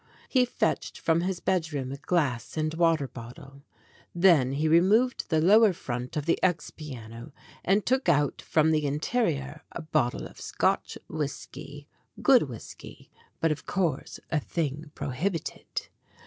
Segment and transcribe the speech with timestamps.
[0.29, 3.61] He fetched from his bedroom a glass and water bottle.
[4.15, 8.87] Then he removed the lower front of the ex piano and took out from the
[8.87, 11.87] interior a bottle of Scotch whisky
[12.19, 15.89] good whisky, but, of course, a thing prohibited.